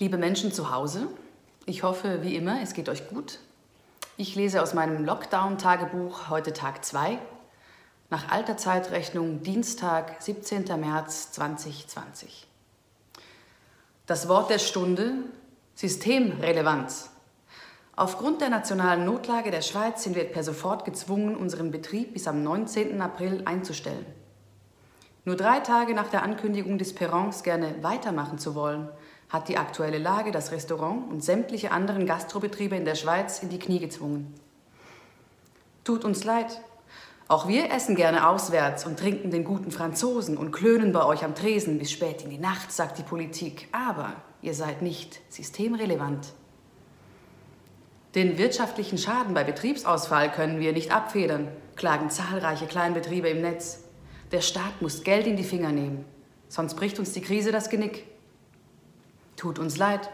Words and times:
Liebe 0.00 0.16
Menschen 0.16 0.50
zu 0.50 0.70
Hause, 0.70 1.08
ich 1.66 1.82
hoffe, 1.82 2.22
wie 2.22 2.34
immer, 2.34 2.62
es 2.62 2.72
geht 2.72 2.88
euch 2.88 3.10
gut. 3.10 3.38
Ich 4.16 4.34
lese 4.34 4.62
aus 4.62 4.72
meinem 4.72 5.04
Lockdown-Tagebuch 5.04 6.30
heute 6.30 6.54
Tag 6.54 6.86
2, 6.86 7.18
nach 8.08 8.30
alter 8.30 8.56
Zeitrechnung 8.56 9.42
Dienstag, 9.42 10.22
17. 10.22 10.64
März 10.80 11.32
2020. 11.32 12.46
Das 14.06 14.26
Wort 14.26 14.48
der 14.48 14.58
Stunde 14.58 15.16
Systemrelevanz. 15.74 17.10
Aufgrund 17.94 18.40
der 18.40 18.48
nationalen 18.48 19.04
Notlage 19.04 19.50
der 19.50 19.60
Schweiz 19.60 20.02
sind 20.02 20.16
wir 20.16 20.24
per 20.24 20.44
sofort 20.44 20.86
gezwungen, 20.86 21.36
unseren 21.36 21.70
Betrieb 21.70 22.14
bis 22.14 22.26
am 22.26 22.42
19. 22.42 23.02
April 23.02 23.42
einzustellen. 23.44 24.06
Nur 25.26 25.36
drei 25.36 25.60
Tage 25.60 25.92
nach 25.92 26.08
der 26.08 26.22
Ankündigung 26.22 26.78
des 26.78 26.94
Perrons 26.94 27.42
gerne 27.42 27.74
weitermachen 27.82 28.38
zu 28.38 28.54
wollen, 28.54 28.88
hat 29.30 29.48
die 29.48 29.56
aktuelle 29.56 29.98
Lage 29.98 30.32
das 30.32 30.50
Restaurant 30.50 31.10
und 31.10 31.24
sämtliche 31.24 31.70
anderen 31.70 32.04
Gastrobetriebe 32.04 32.76
in 32.76 32.84
der 32.84 32.96
Schweiz 32.96 33.42
in 33.42 33.48
die 33.48 33.58
Knie 33.58 33.78
gezwungen. 33.78 34.34
Tut 35.84 36.04
uns 36.04 36.24
leid. 36.24 36.60
Auch 37.28 37.46
wir 37.46 37.70
essen 37.70 37.94
gerne 37.94 38.28
auswärts 38.28 38.84
und 38.84 38.98
trinken 38.98 39.30
den 39.30 39.44
guten 39.44 39.70
Franzosen 39.70 40.36
und 40.36 40.50
klönen 40.50 40.92
bei 40.92 41.04
euch 41.04 41.24
am 41.24 41.36
Tresen 41.36 41.78
bis 41.78 41.92
spät 41.92 42.22
in 42.22 42.30
die 42.30 42.38
Nacht, 42.38 42.72
sagt 42.72 42.98
die 42.98 43.04
Politik. 43.04 43.68
Aber 43.70 44.14
ihr 44.42 44.52
seid 44.52 44.82
nicht 44.82 45.20
systemrelevant. 45.32 46.32
Den 48.16 48.36
wirtschaftlichen 48.36 48.98
Schaden 48.98 49.34
bei 49.34 49.44
Betriebsausfall 49.44 50.32
können 50.32 50.58
wir 50.58 50.72
nicht 50.72 50.92
abfedern, 50.92 51.46
klagen 51.76 52.10
zahlreiche 52.10 52.66
Kleinbetriebe 52.66 53.28
im 53.28 53.42
Netz. 53.42 53.84
Der 54.32 54.40
Staat 54.40 54.82
muss 54.82 55.04
Geld 55.04 55.28
in 55.28 55.36
die 55.36 55.44
Finger 55.44 55.70
nehmen, 55.70 56.04
sonst 56.48 56.74
bricht 56.74 56.98
uns 56.98 57.12
die 57.12 57.20
Krise 57.20 57.52
das 57.52 57.70
Genick. 57.70 58.09
Tut 59.40 59.58
uns 59.58 59.78
leid. 59.78 60.10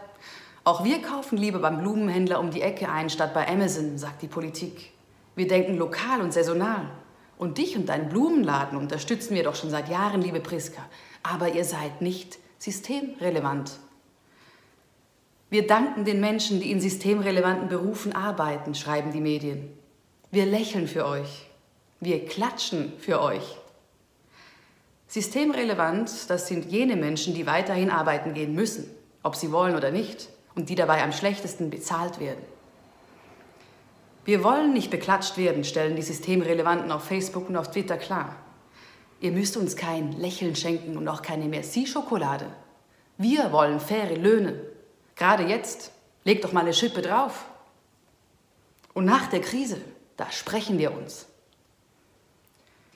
Auch 0.63 0.85
wir 0.85 1.01
kaufen 1.01 1.37
lieber 1.37 1.59
beim 1.59 1.79
Blumenhändler 1.79 2.39
um 2.39 2.49
die 2.49 2.61
Ecke 2.61 2.87
ein, 2.87 3.09
statt 3.09 3.33
bei 3.33 3.45
Amazon, 3.45 3.97
sagt 3.97 4.21
die 4.21 4.29
Politik. 4.29 4.93
Wir 5.35 5.49
denken 5.49 5.75
lokal 5.75 6.21
und 6.21 6.31
saisonal. 6.31 6.89
Und 7.37 7.57
dich 7.57 7.75
und 7.75 7.89
deinen 7.89 8.07
Blumenladen 8.07 8.77
unterstützen 8.77 9.35
wir 9.35 9.43
doch 9.43 9.55
schon 9.55 9.69
seit 9.69 9.89
Jahren, 9.89 10.21
liebe 10.21 10.39
Priska. 10.39 10.81
Aber 11.23 11.53
ihr 11.53 11.65
seid 11.65 12.01
nicht 12.01 12.39
systemrelevant. 12.57 13.71
Wir 15.49 15.67
danken 15.67 16.05
den 16.05 16.21
Menschen, 16.21 16.61
die 16.61 16.71
in 16.71 16.79
systemrelevanten 16.79 17.67
Berufen 17.67 18.15
arbeiten, 18.15 18.75
schreiben 18.75 19.11
die 19.11 19.19
Medien. 19.19 19.77
Wir 20.31 20.45
lächeln 20.45 20.87
für 20.87 21.05
euch. 21.05 21.49
Wir 21.99 22.23
klatschen 22.23 22.93
für 22.97 23.21
euch. 23.21 23.57
Systemrelevant, 25.09 26.29
das 26.29 26.47
sind 26.47 26.71
jene 26.71 26.95
Menschen, 26.95 27.33
die 27.33 27.45
weiterhin 27.45 27.89
arbeiten 27.89 28.33
gehen 28.33 28.55
müssen, 28.55 28.89
ob 29.27 29.35
sie 29.35 29.51
wollen 29.51 29.75
oder 29.75 29.91
nicht, 29.91 30.29
und 30.55 30.69
die 30.69 30.75
dabei 30.75 31.03
am 31.03 31.11
schlechtesten 31.11 31.69
bezahlt 31.69 32.19
werden. 32.19 32.43
Wir 34.25 34.43
wollen 34.43 34.73
nicht 34.73 34.89
beklatscht 34.89 35.37
werden, 35.37 35.63
stellen 35.63 35.95
die 35.95 36.01
Systemrelevanten 36.01 36.91
auf 36.91 37.03
Facebook 37.03 37.47
und 37.47 37.57
auf 37.57 37.69
Twitter 37.69 37.97
klar. 37.97 38.35
Ihr 39.19 39.31
müsst 39.31 39.55
uns 39.55 39.75
kein 39.75 40.13
Lächeln 40.13 40.55
schenken 40.55 40.97
und 40.97 41.07
auch 41.07 41.21
keine 41.21 41.45
Merci-Schokolade. 41.45 42.47
Wir 43.17 43.51
wollen 43.51 43.79
faire 43.79 44.15
Löhne, 44.15 44.59
Gerade 45.17 45.43
jetzt, 45.43 45.91
legt 46.23 46.43
doch 46.43 46.53
mal 46.53 46.61
eine 46.61 46.73
Schippe 46.73 47.01
drauf. 47.01 47.45
Und 48.93 49.05
nach 49.05 49.27
der 49.27 49.41
Krise, 49.41 49.81
da 50.15 50.31
sprechen 50.31 50.77
wir 50.77 50.95
uns. 50.95 51.25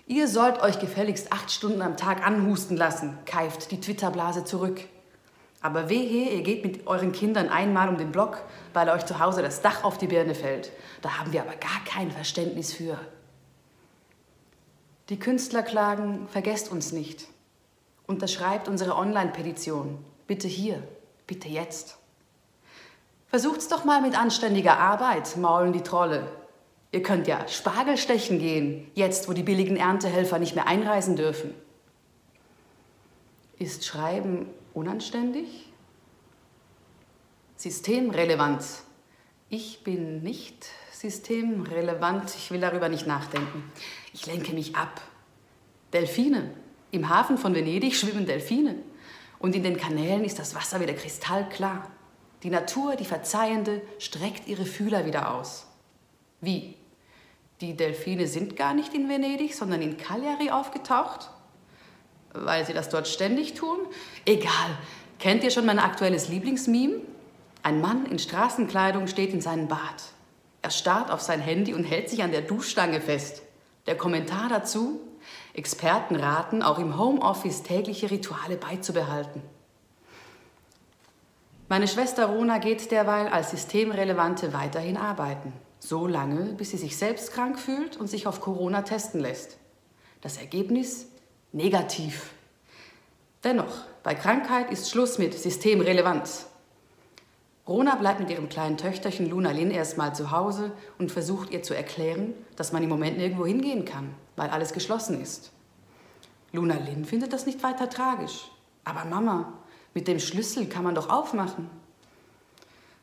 Ihr 0.08 0.28
sollt 0.28 0.62
euch 0.62 0.80
gefälligst 0.80 1.32
acht 1.32 1.52
Stunden 1.52 1.82
am 1.82 1.98
Tag 1.98 2.26
anhusten 2.26 2.78
lassen, 2.78 3.18
keift 3.26 3.72
die 3.72 3.82
Twitterblase 3.82 4.46
zurück. 4.46 4.82
Aber 5.62 5.90
wehe, 5.90 6.31
ihr 6.31 6.42
geht 6.42 6.66
mit 6.66 6.88
euren 6.88 7.12
Kindern 7.12 7.50
einmal 7.50 7.88
um 7.88 7.98
den 7.98 8.12
Block, 8.12 8.44
weil 8.73 8.90
euch 8.90 9.06
zu 9.06 9.20
Hause 9.20 9.44
das 9.44 9.62
Dach 9.62 9.84
auf 9.84 9.98
die 9.98 10.08
Birne 10.08 10.34
fällt. 10.34 10.72
Da 11.02 11.20
haben 11.20 11.31
wir 11.31 11.42
aber 11.42 11.56
gar 11.56 11.84
kein 11.86 12.09
Verständnis 12.12 12.74
für. 12.74 12.97
Die 15.09 15.19
Künstler 15.19 15.62
klagen, 15.62 16.28
vergesst 16.30 16.72
uns 16.72 16.91
nicht. 16.91 17.28
Unterschreibt 18.08 18.68
unsere 18.68 18.96
Online-Petition. 18.96 20.00
Bitte 20.25 20.47
hier, 20.47 20.81
bitte 21.28 21.47
jetzt. 21.47 21.97
Versucht's 23.28 23.68
doch 23.68 23.86
mal 23.86 24.02
mit 24.02 24.18
anständiger 24.18 24.80
Arbeit, 24.80 25.38
maulen 25.38 25.74
die 25.74 25.84
Trolle. 25.84 26.28
Ihr 26.91 27.03
könnt 27.03 27.28
ja 27.28 27.47
Spargel 27.47 27.97
stechen 27.97 28.40
gehen, 28.40 28.90
jetzt 28.96 29.30
wo 29.30 29.34
die 29.34 29.44
billigen 29.44 29.78
Erntehelfer 29.78 30.40
nicht 30.40 30.56
mehr 30.56 30.68
einreisen 30.68 31.16
dürfen. 31.16 31.53
Ist 33.59 33.86
Schreiben 33.86 34.47
unanständig? 34.74 35.72
Systemrelevant. 37.56 38.64
Ich 39.50 39.84
bin 39.84 40.24
nicht 40.24 40.66
systemrelevant, 40.92 42.34
ich 42.36 42.52
will 42.52 42.62
darüber 42.62 42.90
nicht 42.90 43.08
nachdenken. 43.08 43.72
Ich 44.14 44.26
lenke 44.26 44.54
mich 44.54 44.76
ab. 44.76 45.02
Delfine. 45.94 46.54
Im 46.92 47.10
Hafen 47.10 47.38
von 47.38 47.54
Venedig 47.54 47.96
schwimmen 47.96 48.26
Delfine. 48.26 48.76
Und 49.40 49.56
in 49.56 49.64
den 49.64 49.78
Kanälen 49.78 50.24
ist 50.24 50.40
das 50.40 50.56
Wasser 50.56 50.80
wieder 50.80 50.94
kristallklar. 50.94 51.90
Die 52.44 52.50
Natur, 52.50 52.96
die 52.96 53.06
Verzeihende, 53.06 53.81
streckt 54.00 54.48
ihre 54.48 54.66
Fühler 54.66 55.06
wieder 55.06 55.34
aus. 55.34 55.68
Wie? 56.40 56.76
Die 57.60 57.76
Delfine 57.76 58.28
sind 58.28 58.56
gar 58.56 58.74
nicht 58.74 58.94
in 58.94 59.08
Venedig, 59.08 59.54
sondern 59.54 59.81
in 59.81 59.98
Cagliari 59.98 60.50
aufgetaucht? 60.50 61.30
Weil 62.34 62.66
sie 62.66 62.74
das 62.74 62.90
dort 62.90 63.08
ständig 63.08 63.53
tun? 63.53 63.78
Egal. 64.25 64.78
Kennt 65.19 65.44
ihr 65.44 65.52
schon 65.52 65.66
mein 65.66 65.80
aktuelles 65.80 66.30
Lieblingsmeme? 66.30 67.02
Ein 67.64 67.81
Mann 67.81 68.06
in 68.06 68.18
Straßenkleidung 68.18 69.08
steht 69.08 69.34
in 69.34 69.42
seinem 69.42 69.68
Bad. 69.68 69.80
Er 70.62 70.72
starrt 70.72 71.12
auf 71.12 71.22
sein 71.22 71.42
Handy 71.42 71.74
und 71.74 71.84
hält 71.84 72.09
sich 72.09 72.24
an 72.24 72.31
der 72.31 72.42
Duschstange 72.42 73.02
fest. 73.02 73.42
Der 73.88 73.97
Kommentar 73.97 74.50
dazu? 74.50 75.00
Experten 75.53 76.16
raten, 76.16 76.64
auch 76.64 76.80
im 76.80 76.97
Homeoffice 76.97 77.64
tägliche 77.64 78.09
Rituale 78.09 78.58
beizubehalten. 78.58 79.42
Meine 81.68 81.88
Schwester 81.88 82.25
Rona 82.25 82.58
geht 82.58 82.92
derweil 82.92 83.28
als 83.28 83.52
Systemrelevante 83.52 84.53
weiterhin 84.53 84.98
arbeiten. 84.98 85.53
So 85.80 86.06
lange, 86.06 86.53
bis 86.53 86.72
sie 86.72 86.78
sich 86.78 86.98
selbst 86.98 87.34
krank 87.34 87.59
fühlt 87.59 87.98
und 87.98 88.08
sich 88.08 88.28
auf 88.28 88.42
Corona 88.42 88.81
testen 88.81 89.22
lässt. 89.22 89.58
Das 90.22 90.38
Ergebnis? 90.38 91.08
Negativ. 91.53 92.31
Dennoch, 93.44 93.84
bei 94.03 94.16
Krankheit 94.16 94.72
ist 94.72 94.89
Schluss 94.89 95.17
mit 95.17 95.34
Systemrelevanz. 95.34 96.47
Rona 97.67 97.95
bleibt 97.95 98.22
mit 98.22 98.29
ihrem 98.29 98.47
kleinen 98.47 98.78
Töchterchen 98.78 99.29
Luna 99.29 99.51
Lin 99.51 99.69
erstmal 99.69 100.16
zu 100.16 100.31
Hause 100.31 100.72
und 100.97 101.12
versucht 101.12 101.51
ihr 101.51 101.62
zu 101.62 101.75
erklären, 101.75 102.34
dass 102.56 102.72
man 102.72 102.84
im 102.84 102.89
Moment 102.89 103.17
nirgendwo 103.17 103.45
hingehen 103.45 103.84
kann, 103.84 104.13
weil 104.38 104.50
alles 104.50 104.72
geschlossen 104.72 105.22
ist. 105.22 105.51
Luna 106.53 106.75
Lin 106.75 107.03
findet 107.03 107.34
das 107.34 107.45
nicht 107.45 107.62
weiter 107.63 107.89
tragisch. 107.89 108.50
Aber 108.85 109.06
Mama, 109.06 109.53
mit 109.94 110.07
dem 110.07 110.19
Schlüssel 110.19 110.68
kann 110.68 110.83
man 110.83 110.95
doch 110.95 111.09
aufmachen. 111.09 111.69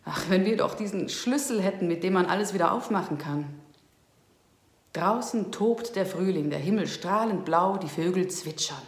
Ach, 0.07 0.25
wenn 0.31 0.47
wir 0.47 0.57
doch 0.57 0.75
diesen 0.75 1.11
Schlüssel 1.11 1.61
hätten, 1.61 1.87
mit 1.87 2.03
dem 2.03 2.15
man 2.15 2.27
alles 2.27 2.55
wieder 2.55 2.73
aufmachen 2.73 3.19
kann. 3.19 3.45
Draußen 4.93 5.53
tobt 5.53 5.97
der 5.97 6.07
Frühling, 6.07 6.51
der 6.51 6.59
Himmel 6.59 6.87
strahlend 6.87 7.45
blau, 7.45 7.77
die 7.77 7.89
Vögel 7.89 8.29
zwitschern. 8.29 8.83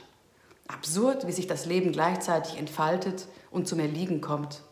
Absurd, 0.66 1.26
wie 1.26 1.32
sich 1.32 1.46
das 1.46 1.66
Leben 1.66 1.92
gleichzeitig 1.92 2.56
entfaltet 2.56 3.26
und 3.50 3.68
zum 3.68 3.80
Erliegen 3.80 4.20
kommt. 4.20 4.62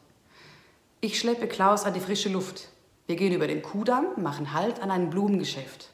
Ich 1.00 1.19
schleppe 1.19 1.47
Klaus 1.47 1.84
an 1.84 1.94
die 1.94 2.00
frische 2.00 2.28
Luft. 2.28 2.69
Wir 3.06 3.17
gehen 3.17 3.33
über 3.33 3.47
den 3.47 3.62
Kudamm, 3.62 4.06
machen 4.17 4.53
Halt 4.53 4.81
an 4.81 4.91
einem 4.91 5.11
Blumengeschäft. 5.11 5.91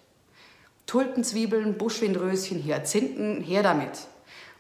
Tulpenzwiebeln, 0.87 1.79
Buschwindröschen, 1.79 2.63
Hyazinthen, 2.63 3.41
her 3.41 3.63
damit. 3.63 4.07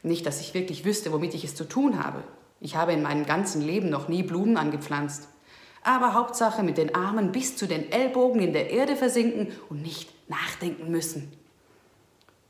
Nicht, 0.02 0.26
dass 0.26 0.40
ich 0.40 0.54
wirklich 0.54 0.84
wüsste, 0.84 1.12
womit 1.12 1.34
ich 1.34 1.44
es 1.44 1.54
zu 1.54 1.64
tun 1.64 2.02
habe. 2.02 2.22
Ich 2.60 2.76
habe 2.76 2.92
in 2.92 3.02
meinem 3.02 3.26
ganzen 3.26 3.62
Leben 3.62 3.90
noch 3.90 4.08
nie 4.08 4.22
Blumen 4.22 4.56
angepflanzt. 4.56 5.28
Aber 5.84 6.14
Hauptsache 6.14 6.62
mit 6.62 6.78
den 6.78 6.94
Armen 6.94 7.30
bis 7.30 7.56
zu 7.56 7.68
den 7.68 7.92
Ellbogen 7.92 8.40
in 8.40 8.52
der 8.52 8.70
Erde 8.70 8.96
versinken 8.96 9.52
und 9.68 9.82
nicht 9.82 10.10
nachdenken 10.28 10.90
müssen. 10.90 11.32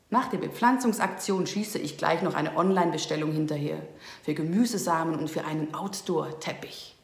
Nach 0.08 0.31
der 0.31 0.38
Bepflanzungsaktion 0.38 1.46
schieße 1.46 1.78
ich 1.78 1.98
gleich 1.98 2.22
noch 2.22 2.34
eine 2.34 2.56
Online-Bestellung 2.56 3.32
hinterher. 3.32 3.82
Für 4.22 4.34
Gemüsesamen 4.34 5.19
und 5.19 5.28
für 5.28 5.44
einen 5.44 5.75
Outdoor-Teppich. 5.75 6.96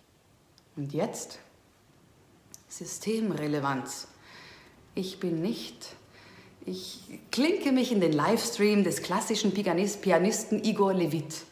Und 0.77 0.94
jetzt? 0.94 1.41
Systemrelevanz. 2.69 4.09
Ich 4.94 5.21
bin 5.21 5.43
nicht. 5.43 5.94
Ich 6.65 7.21
klinke 7.33 7.73
mich 7.73 7.91
in 7.91 8.00
den 8.00 8.12
Livestream 8.12 8.85
des 8.85 9.03
klassischen 9.03 9.53
Pianisten 9.53 10.65
Igor 10.65 10.94
Levit 10.94 11.44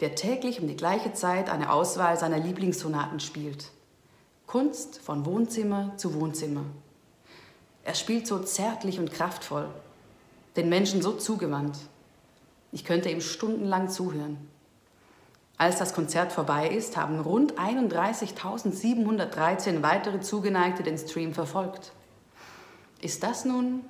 der 0.00 0.14
täglich 0.14 0.60
um 0.60 0.68
die 0.68 0.76
gleiche 0.76 1.12
Zeit 1.12 1.48
eine 1.48 1.72
Auswahl 1.72 2.18
seiner 2.18 2.38
Lieblingssonaten 2.38 3.20
spielt. 3.20 3.70
Kunst 4.54 5.00
von 5.00 5.26
Wohnzimmer 5.26 5.94
zu 5.96 6.14
Wohnzimmer. 6.14 6.62
Er 7.82 7.96
spielt 7.96 8.28
so 8.28 8.38
zärtlich 8.38 9.00
und 9.00 9.10
kraftvoll, 9.10 9.68
den 10.54 10.68
Menschen 10.68 11.02
so 11.02 11.10
zugewandt. 11.10 11.76
Ich 12.70 12.84
könnte 12.84 13.10
ihm 13.10 13.20
stundenlang 13.20 13.88
zuhören. 13.88 14.36
Als 15.56 15.78
das 15.78 15.92
Konzert 15.92 16.30
vorbei 16.30 16.68
ist, 16.68 16.96
haben 16.96 17.18
rund 17.18 17.58
31.713 17.58 19.82
weitere 19.82 20.20
Zugeneigte 20.20 20.84
den 20.84 20.98
Stream 20.98 21.34
verfolgt. 21.34 21.90
Ist 23.00 23.24
das 23.24 23.44
nun 23.44 23.80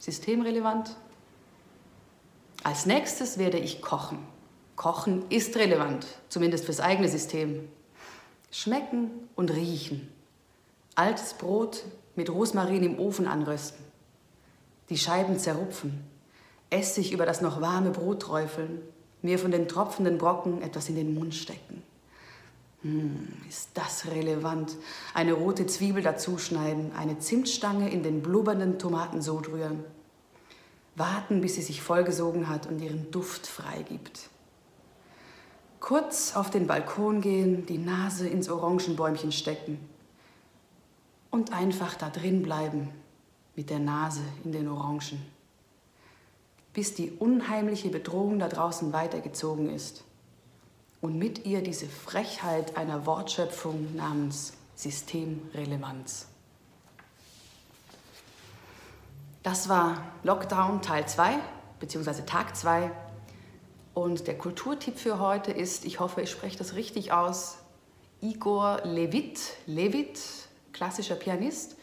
systemrelevant? 0.00 0.96
Als 2.64 2.84
nächstes 2.84 3.38
werde 3.38 3.58
ich 3.58 3.80
kochen. 3.80 4.18
Kochen 4.74 5.24
ist 5.28 5.54
relevant, 5.54 6.04
zumindest 6.28 6.64
fürs 6.64 6.80
eigene 6.80 7.08
System. 7.08 7.68
Schmecken 8.56 9.10
und 9.34 9.50
riechen. 9.52 10.12
Altes 10.94 11.34
Brot 11.34 11.82
mit 12.14 12.30
Rosmarin 12.30 12.84
im 12.84 13.00
Ofen 13.00 13.26
anrösten. 13.26 13.84
Die 14.90 14.96
Scheiben 14.96 15.40
zerrupfen. 15.40 16.04
Essig 16.70 17.12
über 17.12 17.26
das 17.26 17.40
noch 17.40 17.60
warme 17.60 17.90
Brot 17.90 18.22
träufeln 18.22 18.80
mir 19.22 19.40
von 19.40 19.50
den 19.50 19.66
tropfenden 19.66 20.18
Brocken 20.18 20.62
etwas 20.62 20.88
in 20.88 20.94
den 20.94 21.14
Mund 21.14 21.34
stecken. 21.34 21.82
Hm, 22.82 23.32
ist 23.48 23.70
das 23.74 24.06
relevant? 24.06 24.76
Eine 25.14 25.32
rote 25.32 25.66
Zwiebel 25.66 26.02
dazuschneiden, 26.02 26.92
eine 26.94 27.18
Zimtstange 27.18 27.90
in 27.90 28.04
den 28.04 28.22
blubbernden 28.22 28.78
Tomatensud 28.78 29.48
rühren. 29.48 29.82
Warten, 30.94 31.40
bis 31.40 31.56
sie 31.56 31.62
sich 31.62 31.82
vollgesogen 31.82 32.48
hat 32.48 32.66
und 32.66 32.80
ihren 32.80 33.10
Duft 33.10 33.46
freigibt. 33.48 34.28
Kurz 35.84 36.34
auf 36.34 36.48
den 36.48 36.66
Balkon 36.66 37.20
gehen, 37.20 37.66
die 37.66 37.76
Nase 37.76 38.26
ins 38.26 38.48
Orangenbäumchen 38.48 39.32
stecken 39.32 39.78
und 41.30 41.52
einfach 41.52 41.94
da 41.94 42.08
drin 42.08 42.42
bleiben 42.42 42.88
mit 43.54 43.68
der 43.68 43.80
Nase 43.80 44.22
in 44.44 44.52
den 44.52 44.66
Orangen 44.66 45.20
bis 46.72 46.94
die 46.94 47.10
unheimliche 47.10 47.90
Bedrohung 47.90 48.38
da 48.38 48.48
draußen 48.48 48.94
weitergezogen 48.94 49.68
ist 49.68 50.04
und 51.02 51.18
mit 51.18 51.44
ihr 51.44 51.62
diese 51.62 51.86
Frechheit 51.86 52.78
einer 52.78 53.04
Wortschöpfung 53.04 53.94
namens 53.94 54.54
Systemrelevanz. 54.76 56.28
Das 59.42 59.68
war 59.68 60.02
Lockdown 60.22 60.80
Teil 60.80 61.06
2 61.06 61.40
bzw. 61.78 62.22
Tag 62.22 62.56
2 62.56 62.90
und 63.94 64.26
der 64.26 64.36
Kulturtipp 64.36 64.98
für 64.98 65.20
heute 65.20 65.52
ist, 65.52 65.84
ich 65.84 66.00
hoffe, 66.00 66.20
ich 66.20 66.30
spreche 66.30 66.58
das 66.58 66.74
richtig 66.74 67.12
aus, 67.12 67.58
Igor 68.20 68.80
Levit, 68.84 69.38
Levit, 69.66 70.18
klassischer 70.72 71.14
Pianist, 71.14 71.76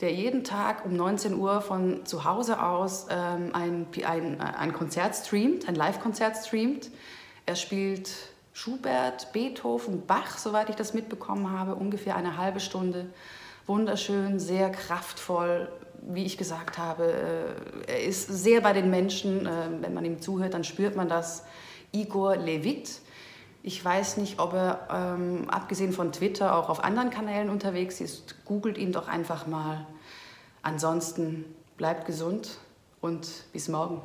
der 0.00 0.12
jeden 0.12 0.44
Tag 0.44 0.84
um 0.84 0.94
19 0.94 1.34
Uhr 1.34 1.62
von 1.62 2.04
zu 2.04 2.24
Hause 2.24 2.62
aus 2.62 3.06
ähm, 3.08 3.50
ein, 3.54 3.86
ein, 4.04 4.40
ein 4.40 4.72
Konzert 4.74 5.16
streamt, 5.16 5.66
ein 5.68 5.74
Live-Konzert 5.74 6.36
streamt. 6.36 6.90
Er 7.46 7.56
spielt 7.56 8.10
Schubert, 8.52 9.32
Beethoven, 9.32 10.06
Bach, 10.06 10.36
soweit 10.38 10.68
ich 10.68 10.76
das 10.76 10.92
mitbekommen 10.92 11.50
habe, 11.50 11.74
ungefähr 11.74 12.16
eine 12.16 12.36
halbe 12.36 12.60
Stunde. 12.60 13.06
Wunderschön, 13.66 14.38
sehr 14.38 14.70
kraftvoll, 14.70 15.68
wie 16.06 16.24
ich 16.24 16.38
gesagt 16.38 16.78
habe. 16.78 17.04
Äh, 17.86 17.92
er 17.92 18.04
ist 18.04 18.28
sehr 18.28 18.60
bei 18.60 18.72
den 18.72 18.90
Menschen. 18.90 19.46
Äh, 19.46 19.50
wenn 19.80 19.94
man 19.94 20.04
ihm 20.04 20.20
zuhört, 20.20 20.54
dann 20.54 20.64
spürt 20.64 20.96
man 20.96 21.08
das. 21.08 21.44
Igor 21.92 22.36
Levit. 22.36 23.00
Ich 23.62 23.84
weiß 23.84 24.18
nicht, 24.18 24.38
ob 24.38 24.52
er 24.52 24.88
ähm, 24.90 25.50
abgesehen 25.50 25.92
von 25.92 26.12
Twitter 26.12 26.54
auch 26.56 26.68
auf 26.68 26.84
anderen 26.84 27.10
Kanälen 27.10 27.50
unterwegs 27.50 28.00
ist. 28.00 28.36
Googelt 28.44 28.78
ihn 28.78 28.92
doch 28.92 29.08
einfach 29.08 29.46
mal. 29.46 29.86
Ansonsten 30.62 31.44
bleibt 31.76 32.06
gesund 32.06 32.58
und 33.00 33.28
bis 33.52 33.68
morgen. 33.68 34.00